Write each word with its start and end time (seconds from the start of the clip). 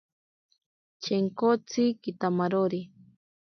Chenkotsi 1.03 1.83
kitamarori. 2.01 2.81